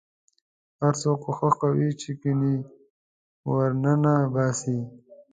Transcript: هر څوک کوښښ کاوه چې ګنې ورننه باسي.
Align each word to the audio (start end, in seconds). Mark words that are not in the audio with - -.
هر 0.81 0.93
څوک 1.01 1.17
کوښښ 1.23 1.53
کاوه 1.61 1.89
چې 2.01 2.09
ګنې 2.21 2.55
ورننه 3.49 4.13
باسي. 4.33 4.77